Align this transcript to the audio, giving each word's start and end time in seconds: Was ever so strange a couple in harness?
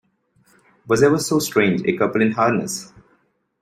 Was 0.87 1.03
ever 1.03 1.19
so 1.19 1.37
strange 1.37 1.83
a 1.85 1.95
couple 1.95 2.23
in 2.23 2.31
harness? 2.31 2.91